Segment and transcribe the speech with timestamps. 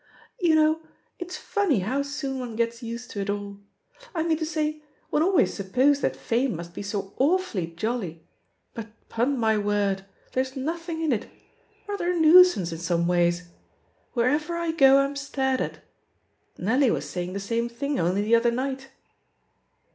[0.43, 0.81] 'TTou know,
[1.19, 3.59] it's funny how soon one gets used to it alL
[4.15, 4.81] I mean to say,
[5.11, 8.23] one always supposed that fame must be so awfully jolly,
[8.73, 10.03] but, 'pon my word,
[10.33, 11.27] there's nothing in it—
[11.87, 13.49] ^rather a nuisance in some ways.
[14.13, 15.73] Wherever I go, I'm stared at..•
[16.57, 18.87] Nelly was saying the same thing only the other night."